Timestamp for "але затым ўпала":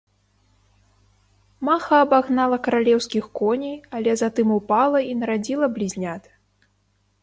3.99-4.99